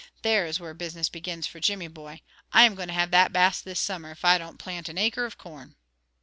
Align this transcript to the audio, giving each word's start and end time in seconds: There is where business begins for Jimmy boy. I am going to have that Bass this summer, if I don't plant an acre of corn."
There 0.23 0.47
is 0.47 0.59
where 0.59 0.73
business 0.73 1.09
begins 1.09 1.45
for 1.45 1.59
Jimmy 1.59 1.87
boy. 1.87 2.21
I 2.51 2.63
am 2.63 2.73
going 2.73 2.87
to 2.87 2.93
have 2.95 3.11
that 3.11 3.31
Bass 3.31 3.61
this 3.61 3.79
summer, 3.79 4.09
if 4.09 4.25
I 4.25 4.39
don't 4.39 4.57
plant 4.57 4.89
an 4.89 4.97
acre 4.97 5.25
of 5.27 5.37
corn." 5.37 5.75